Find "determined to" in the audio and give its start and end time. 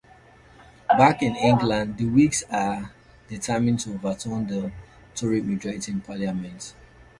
3.27-3.93